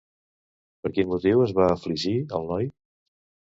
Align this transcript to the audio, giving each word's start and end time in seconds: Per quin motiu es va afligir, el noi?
Per 0.85 0.91
quin 0.95 1.11
motiu 1.11 1.45
es 1.45 1.53
va 1.61 1.69
afligir, 1.75 2.17
el 2.41 2.51
noi? 2.55 2.69